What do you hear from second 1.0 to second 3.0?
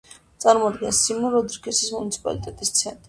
სიმონ-როდრიგესის მუნიციპალიტეტის ცენტრს.